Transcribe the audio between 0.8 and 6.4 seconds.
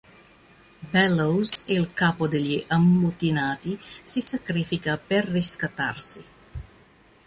Bellows, il capo degli ammutinati, si sacrifica per riscattarsi.